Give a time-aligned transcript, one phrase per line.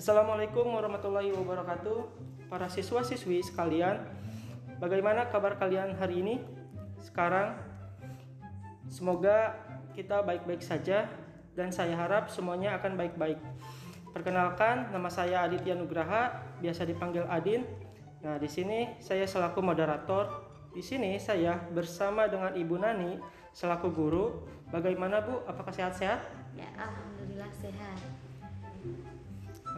[0.00, 2.08] Assalamualaikum warahmatullahi wabarakatuh
[2.48, 4.00] Para siswa-siswi sekalian
[4.80, 6.40] Bagaimana kabar kalian hari ini?
[7.04, 7.52] Sekarang
[8.88, 9.60] Semoga
[9.92, 11.04] kita baik-baik saja
[11.52, 13.36] Dan saya harap semuanya akan baik-baik
[14.16, 17.62] Perkenalkan, nama saya Aditya Nugraha, biasa dipanggil Adin.
[18.26, 20.50] Nah, di sini saya selaku moderator.
[20.74, 23.22] Di sini saya bersama dengan Ibu Nani
[23.54, 24.42] selaku guru.
[24.74, 25.46] Bagaimana Bu?
[25.46, 26.26] Apakah sehat-sehat?
[26.58, 28.02] Ya, alhamdulillah sehat.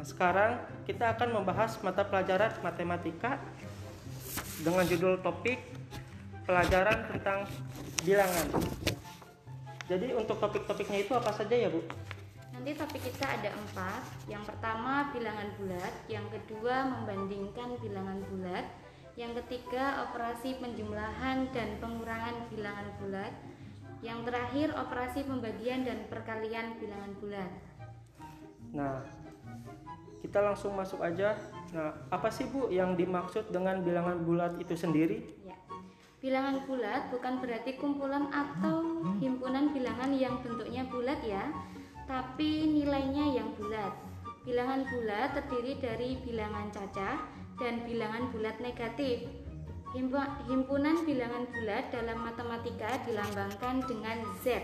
[0.00, 0.56] Nah, sekarang
[0.88, 3.36] kita akan membahas mata pelajaran matematika
[4.64, 5.60] dengan judul topik
[6.48, 7.44] pelajaran tentang
[8.00, 8.48] bilangan.
[9.92, 11.84] Jadi untuk topik-topiknya itu apa saja ya Bu?
[12.56, 14.00] Nanti topik kita ada empat.
[14.24, 18.64] Yang pertama bilangan bulat, yang kedua membandingkan bilangan bulat,
[19.20, 23.36] yang ketiga operasi penjumlahan dan pengurangan bilangan bulat,
[24.00, 27.52] yang terakhir operasi pembagian dan perkalian bilangan bulat.
[28.72, 29.19] Nah,
[30.30, 31.34] kita langsung masuk aja.
[31.74, 35.26] Nah, apa sih Bu yang dimaksud dengan bilangan bulat itu sendiri?
[35.42, 35.58] Ya.
[36.22, 41.50] Bilangan bulat bukan berarti kumpulan atau himpunan bilangan yang bentuknya bulat ya,
[42.06, 43.90] tapi nilainya yang bulat.
[44.46, 47.26] Bilangan bulat terdiri dari bilangan cacah
[47.58, 49.26] dan bilangan bulat negatif.
[50.46, 54.62] Himpunan bilangan bulat dalam matematika dilambangkan dengan Z.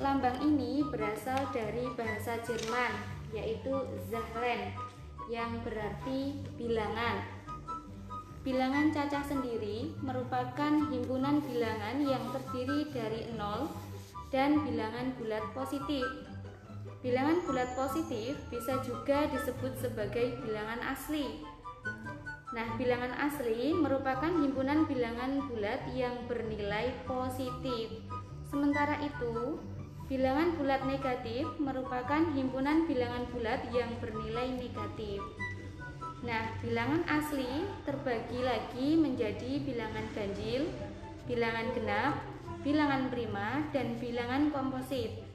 [0.00, 3.72] Lambang ini berasal dari bahasa Jerman, yaitu
[4.10, 4.74] Zahlen,
[5.26, 7.22] yang berarti bilangan.
[8.46, 13.66] Bilangan cacah sendiri merupakan himpunan bilangan yang terdiri dari 0
[14.30, 16.06] dan bilangan bulat positif.
[17.02, 21.42] Bilangan bulat positif bisa juga disebut sebagai bilangan asli.
[22.54, 27.98] Nah, bilangan asli merupakan himpunan bilangan bulat yang bernilai positif.
[28.46, 29.58] Sementara itu,
[30.06, 35.18] bilangan bulat negatif merupakan himpunan bilangan bulat yang bernilai negatif.
[36.22, 40.70] Nah, bilangan asli terbagi lagi menjadi bilangan ganjil,
[41.26, 42.14] bilangan genap,
[42.62, 45.26] bilangan prima, dan bilangan komposit.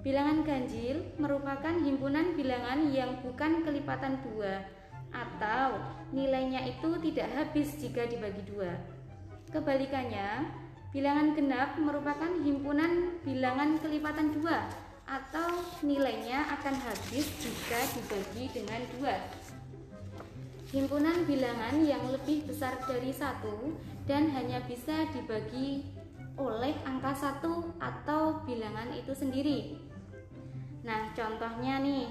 [0.00, 4.64] Bilangan ganjil merupakan himpunan bilangan yang bukan kelipatan dua
[5.12, 5.76] atau
[6.12, 8.76] nilainya itu tidak habis jika dibagi dua.
[9.52, 10.46] Kebalikannya,
[10.96, 14.64] bilangan genap merupakan himpunan bilangan kelipatan dua
[15.04, 19.20] atau nilainya akan habis jika dibagi dengan dua.
[20.72, 23.76] Himpunan bilangan yang lebih besar dari satu
[24.08, 25.84] dan hanya bisa dibagi
[26.40, 29.76] oleh angka satu atau bilangan itu sendiri.
[30.80, 32.08] Nah, contohnya nih,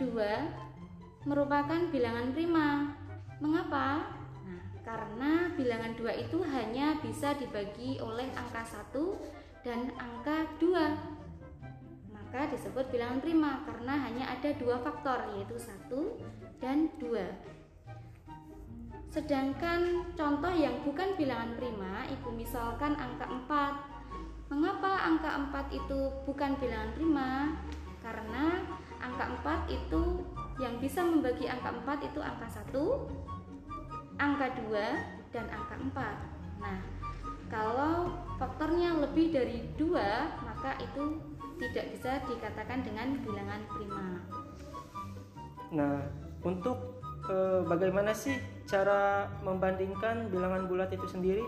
[0.00, 2.96] 2 merupakan bilangan prima.
[3.36, 4.16] Mengapa?
[4.48, 5.27] Nah, karena
[5.58, 8.62] bilangan 2 itu hanya bisa dibagi oleh angka
[8.94, 8.94] 1
[9.66, 12.14] dan angka 2.
[12.14, 17.10] Maka disebut bilangan prima karena hanya ada dua faktor yaitu 1 dan 2.
[19.10, 24.54] Sedangkan contoh yang bukan bilangan prima, ibu misalkan angka 4.
[24.54, 25.30] Mengapa angka
[25.74, 27.30] 4 itu bukan bilangan prima?
[27.98, 28.62] Karena
[29.02, 30.22] angka 4 itu
[30.62, 32.76] yang bisa membagi angka 4 itu angka 1,
[34.20, 36.62] angka 2, dan angka 4.
[36.62, 36.78] Nah,
[37.48, 39.88] kalau faktornya lebih dari 2,
[40.44, 41.20] maka itu
[41.58, 44.06] tidak bisa dikatakan dengan bilangan prima.
[45.74, 45.96] Nah,
[46.46, 48.38] untuk eh, bagaimana sih
[48.68, 51.44] cara membandingkan bilangan bulat itu sendiri?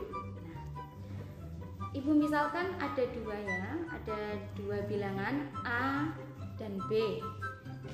[1.90, 4.20] Ibu misalkan ada dua ya, ada
[4.54, 6.14] dua bilangan A
[6.54, 7.18] dan B.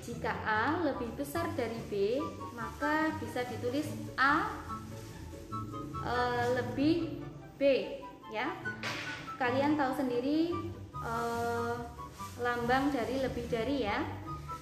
[0.04, 2.20] Jika A lebih besar dari B,
[2.52, 3.88] maka bisa ditulis
[4.20, 4.52] A
[6.06, 6.16] e,
[6.54, 6.96] lebih
[7.58, 7.62] B
[8.30, 8.54] ya.
[9.36, 10.54] Kalian tahu sendiri
[10.94, 11.14] e,
[12.40, 14.00] lambang dari lebih dari ya.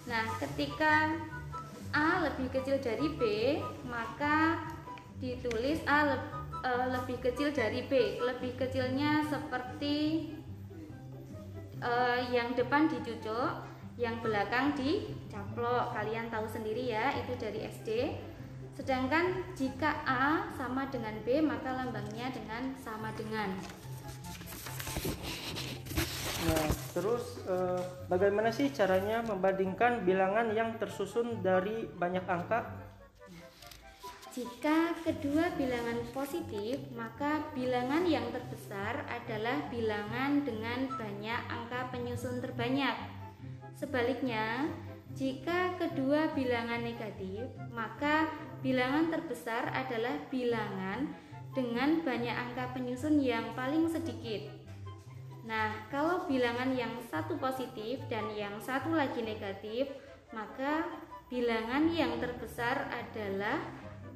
[0.09, 1.13] Nah, ketika
[1.95, 3.23] A lebih kecil dari B,
[3.87, 4.67] maka
[5.23, 6.19] ditulis A le
[6.65, 8.19] e, lebih kecil dari B.
[8.19, 10.29] Lebih kecilnya seperti
[11.79, 11.93] e,
[12.35, 13.63] yang depan dicucuk,
[13.97, 15.95] yang belakang dicaplok.
[15.95, 17.91] Kalian tahu sendiri ya, itu dari SD.
[18.75, 23.55] Sedangkan jika A sama dengan B, maka lambangnya dengan sama dengan.
[26.45, 27.81] Nah, terus eh,
[28.11, 32.85] bagaimana sih caranya membandingkan bilangan yang tersusun dari banyak angka?
[34.35, 42.99] Jika kedua bilangan positif, maka bilangan yang terbesar adalah bilangan dengan banyak angka penyusun terbanyak.
[43.79, 44.67] Sebaliknya,
[45.15, 48.27] jika kedua bilangan negatif, maka
[48.65, 51.13] bilangan terbesar adalah bilangan
[51.53, 54.49] dengan banyak angka penyusun yang paling sedikit.
[55.45, 59.93] Nah, kalau bilangan yang satu positif dan yang satu lagi negatif,
[60.33, 60.89] maka
[61.29, 63.61] bilangan yang terbesar adalah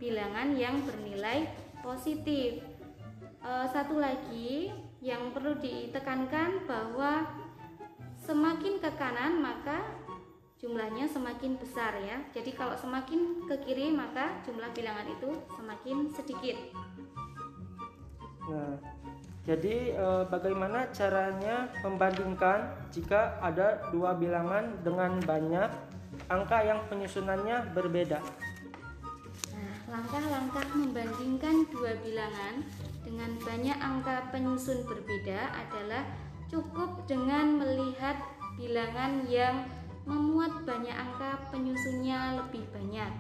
[0.00, 1.45] bilangan yang bernilai
[1.85, 2.65] positif.
[3.45, 4.73] E, satu lagi
[5.05, 7.29] yang perlu ditekankan bahwa
[8.25, 9.85] semakin ke kanan maka
[10.69, 12.20] jumlahnya semakin besar ya.
[12.37, 16.56] Jadi kalau semakin ke kiri maka jumlah bilangan itu semakin sedikit.
[18.53, 18.76] Nah,
[19.49, 25.73] jadi e, bagaimana caranya membandingkan jika ada dua bilangan dengan banyak
[26.29, 28.21] angka yang penyusunannya berbeda?
[29.56, 32.61] Nah, langkah-langkah membandingkan dua bilangan
[33.00, 36.05] dengan banyak angka penyusun berbeda adalah
[36.53, 38.21] cukup dengan melihat
[38.61, 39.64] bilangan yang
[40.09, 43.13] memuat banyak angka penyusunnya lebih banyak.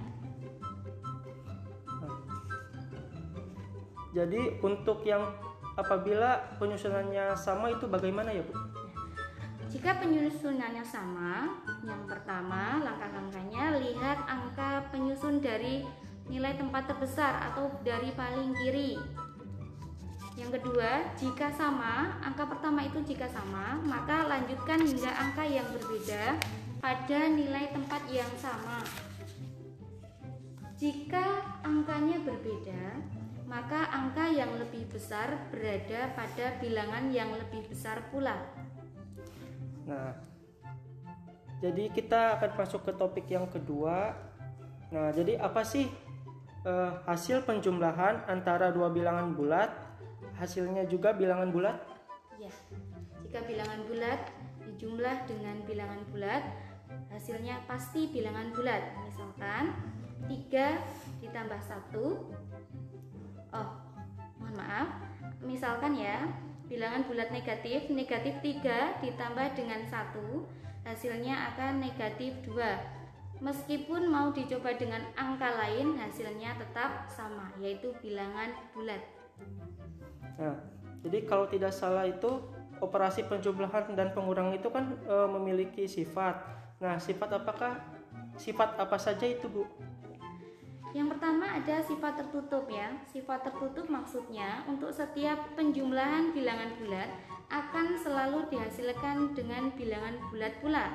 [4.16, 5.20] Jadi untuk yang
[5.76, 8.56] apabila penyusunannya sama itu bagaimana ya Bu?
[9.68, 15.84] Jika penyusunannya sama, yang pertama langkah-langkahnya lihat angka penyusun dari
[16.32, 18.96] nilai tempat terbesar atau dari paling kiri.
[20.40, 26.38] Yang kedua, jika sama, angka pertama itu jika sama, maka lanjutkan hingga angka yang berbeda
[26.78, 28.82] pada nilai tempat yang sama.
[30.78, 33.02] Jika angkanya berbeda,
[33.50, 38.38] maka angka yang lebih besar berada pada bilangan yang lebih besar pula.
[39.90, 40.14] Nah,
[41.58, 44.14] jadi kita akan masuk ke topik yang kedua.
[44.94, 45.90] Nah, jadi apa sih
[46.62, 49.74] eh, hasil penjumlahan antara dua bilangan bulat?
[50.38, 51.82] Hasilnya juga bilangan bulat?
[52.38, 52.52] Ya,
[53.26, 54.20] jika bilangan bulat
[54.68, 56.44] dijumlah dengan bilangan bulat,
[57.18, 59.74] hasilnya pasti bilangan bulat misalkan
[60.30, 61.60] 3 ditambah
[61.90, 61.98] 1
[63.58, 63.68] oh
[64.38, 64.88] mohon maaf.
[65.42, 66.30] Misalkan ya
[66.70, 74.78] bilangan bulat negatif negatif 3 ditambah dengan 1 hasilnya akan negatif 2 meskipun mau dicoba
[74.78, 79.02] dengan angka lain hasilnya tetap sama yaitu bilangan bulat.
[80.38, 80.54] Nah
[81.02, 82.46] jadi kalau tidak salah itu
[82.78, 87.82] operasi penjumlahan dan pengurangan itu kan e, memiliki sifat Nah, sifat apakah
[88.38, 89.66] sifat apa saja itu, Bu?
[90.96, 92.96] Yang pertama ada sifat tertutup ya.
[93.12, 97.10] Sifat tertutup maksudnya untuk setiap penjumlahan bilangan bulat
[97.48, 100.86] akan selalu dihasilkan dengan bilangan bulat pula.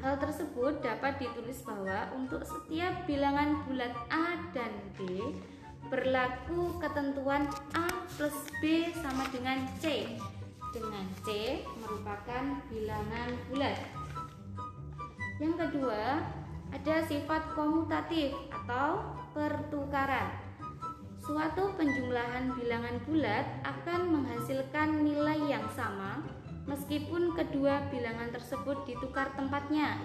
[0.00, 5.20] Hal tersebut dapat ditulis bahwa untuk setiap bilangan bulat A dan B
[5.92, 7.44] berlaku ketentuan
[7.76, 10.16] A plus B sama dengan C
[10.72, 13.76] dengan C merupakan bilangan bulat.
[15.40, 16.20] Yang kedua,
[16.68, 19.00] ada sifat komutatif atau
[19.32, 20.36] pertukaran.
[21.16, 26.20] Suatu penjumlahan bilangan bulat akan menghasilkan nilai yang sama
[26.68, 29.96] meskipun kedua bilangan tersebut ditukar tempatnya.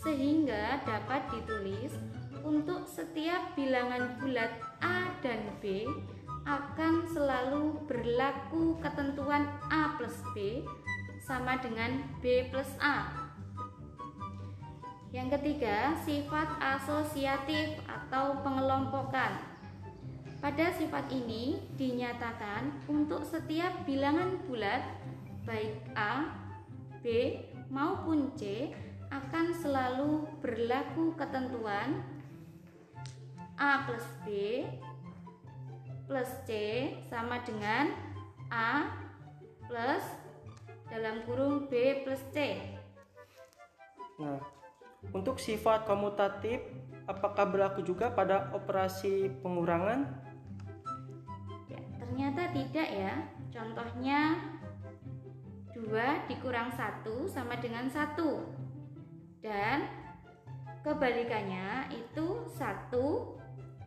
[0.00, 1.92] Sehingga dapat ditulis
[2.40, 5.84] untuk setiap bilangan bulat A dan B
[6.48, 10.64] akan selalu berlaku ketentuan A plus B
[11.20, 13.19] sama dengan B plus A
[15.10, 19.42] yang ketiga, sifat asosiatif atau pengelompokan.
[20.38, 24.80] Pada sifat ini dinyatakan untuk setiap bilangan bulat
[25.44, 26.30] baik A,
[27.02, 27.36] B
[27.68, 28.72] maupun C
[29.10, 32.06] akan selalu berlaku ketentuan
[33.58, 34.64] A plus B
[36.06, 36.50] plus C
[37.10, 37.92] sama dengan
[38.48, 38.94] A
[39.66, 40.02] plus
[40.88, 42.58] dalam kurung B plus C.
[44.16, 44.59] Nah,
[45.10, 46.60] untuk sifat komutatif,
[47.08, 50.06] apakah berlaku juga pada operasi pengurangan?
[51.66, 53.14] Ya, ternyata tidak ya.
[53.50, 54.38] Contohnya
[55.74, 58.14] 2 dikurang 1 sama dengan 1.
[59.40, 59.88] Dan
[60.84, 63.40] kebalikannya itu 1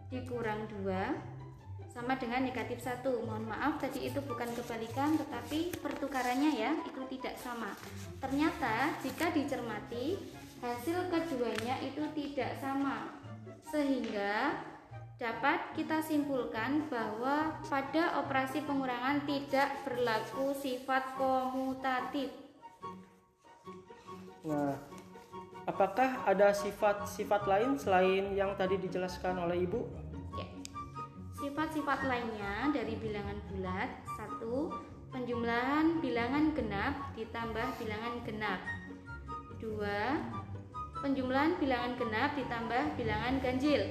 [0.10, 1.34] dikurang 2
[1.93, 7.38] sama dengan negatif 1 mohon maaf tadi itu bukan kebalikan tetapi pertukarannya ya itu tidak
[7.38, 7.70] sama
[8.17, 10.17] ternyata jika dicermati
[10.63, 13.12] hasil keduanya itu tidak sama
[13.67, 14.55] sehingga
[15.20, 22.32] dapat kita simpulkan bahwa pada operasi pengurangan tidak berlaku sifat komutatif.
[24.48, 24.79] Nah,
[25.67, 29.79] apakah ada sifat-sifat lain selain yang tadi dijelaskan oleh Ibu?
[30.39, 30.48] Ya.
[31.43, 34.72] Sifat-sifat lainnya dari bilangan bulat satu
[35.12, 38.60] penjumlahan bilangan genap ditambah bilangan genap.
[39.62, 40.20] Dua,
[41.03, 43.81] penjumlahan bilangan genap ditambah bilangan ganjil.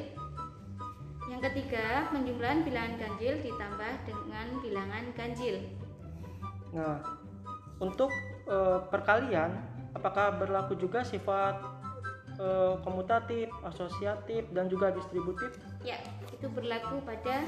[1.28, 5.56] Yang ketiga, penjumlahan bilangan ganjil ditambah dengan bilangan ganjil.
[6.72, 7.04] Nah,
[7.76, 8.08] untuk
[8.48, 8.56] e,
[8.88, 9.60] perkalian,
[9.92, 11.60] apakah berlaku juga sifat
[12.40, 12.46] e,
[12.80, 15.52] komutatif, asosiatif, dan juga distributif?
[15.84, 16.00] Ya,
[16.32, 17.44] itu berlaku pada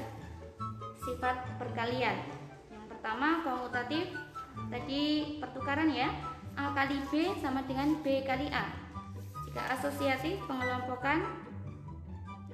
[1.08, 2.20] sifat perkalian.
[2.68, 4.12] Yang pertama komutatif,
[4.68, 5.02] tadi
[5.40, 6.12] pertukaran ya.
[6.54, 8.83] A kali B sama dengan B kali A.
[9.54, 11.30] Jika asosiatif pengelompokan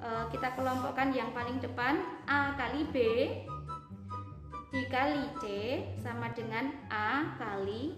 [0.05, 1.97] eh, kita kelompokkan yang paling depan
[2.29, 2.97] A kali B
[4.69, 5.45] dikali C
[5.97, 7.97] sama dengan A kali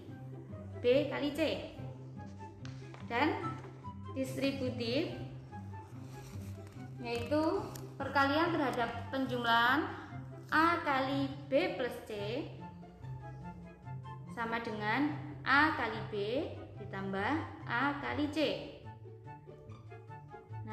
[0.79, 1.75] B kali C.
[3.11, 3.43] Dan
[4.15, 5.11] distributif
[7.03, 7.43] yaitu
[7.99, 9.83] perkalian terhadap penjumlahan
[10.47, 12.11] A kali B plus C
[14.31, 15.11] sama dengan
[15.43, 16.15] A kali B
[16.79, 17.31] ditambah
[17.67, 18.72] A kali C.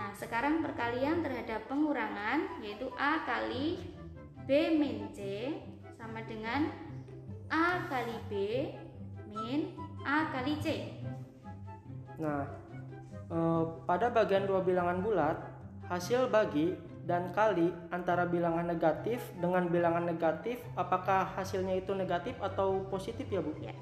[0.00, 3.84] Nah, sekarang perkalian terhadap pengurangan yaitu A kali
[4.48, 5.52] B min C
[6.00, 6.72] sama dengan
[7.52, 8.32] A kali B
[9.28, 10.96] min A kali C.
[12.16, 12.48] Nah,
[13.28, 15.36] eh, pada bagian dua bilangan bulat,
[15.92, 16.72] hasil bagi
[17.04, 23.44] dan kali antara bilangan negatif dengan bilangan negatif, apakah hasilnya itu negatif atau positif ya
[23.44, 23.52] Bu?
[23.60, 23.76] Ya.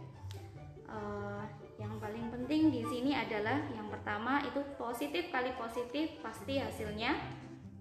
[0.91, 1.47] Uh,
[1.79, 3.63] yang paling penting di sini adalah
[4.09, 7.13] pertama itu positif kali positif pasti hasilnya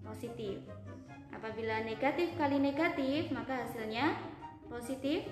[0.04, 0.60] positif.
[1.32, 4.12] Apabila negatif kali negatif maka hasilnya
[4.68, 5.24] positif.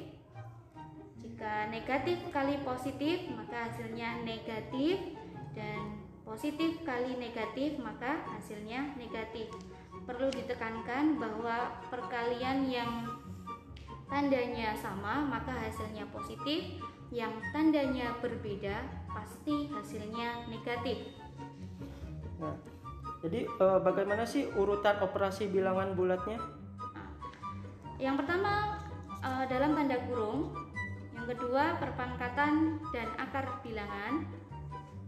[1.20, 5.20] Jika negatif kali positif maka hasilnya negatif
[5.52, 9.52] dan positif kali negatif maka hasilnya negatif.
[10.08, 13.04] Perlu ditekankan bahwa perkalian yang
[14.08, 16.80] tandanya sama maka hasilnya positif,
[17.12, 21.08] yang tandanya berbeda pasti hasilnya negatif.
[22.36, 22.52] Nah,
[23.24, 26.36] jadi eh, bagaimana sih urutan operasi bilangan bulatnya?
[26.36, 27.08] Nah,
[27.96, 28.76] yang pertama
[29.24, 30.52] eh, dalam tanda kurung,
[31.16, 34.28] yang kedua perpangkatan dan akar bilangan,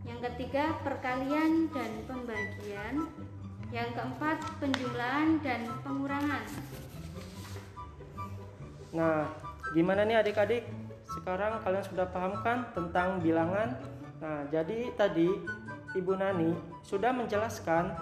[0.08, 3.12] yang ketiga perkalian dan pembagian,
[3.68, 6.48] yang keempat penjumlahan dan pengurangan.
[8.96, 9.28] Nah,
[9.76, 10.64] gimana nih adik-adik?
[11.04, 13.97] Sekarang kalian sudah paham kan tentang bilangan?
[14.18, 15.30] Nah, jadi tadi
[15.94, 16.50] Ibu Nani
[16.82, 17.94] sudah menjelaskan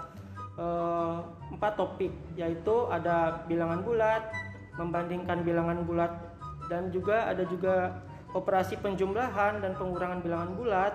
[0.57, 1.19] eh,
[1.53, 4.33] empat topik, yaitu ada bilangan bulat,
[4.81, 6.13] membandingkan bilangan bulat,
[6.73, 8.01] dan juga ada juga
[8.33, 10.93] operasi penjumlahan dan pengurangan bilangan bulat,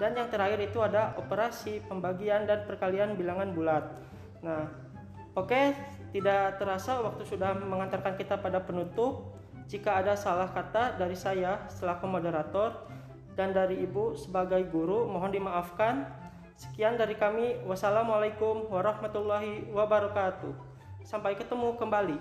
[0.00, 3.84] dan yang terakhir itu ada operasi pembagian dan perkalian bilangan bulat.
[4.40, 4.64] Nah,
[5.36, 5.76] oke, okay,
[6.10, 9.36] tidak terasa waktu sudah mengantarkan kita pada penutup.
[9.70, 12.89] Jika ada salah kata dari saya selaku moderator
[13.38, 16.06] dan dari Ibu sebagai guru, mohon dimaafkan.
[16.60, 17.62] Sekian dari kami.
[17.64, 20.52] Wassalamualaikum warahmatullahi wabarakatuh.
[21.06, 22.20] Sampai ketemu kembali.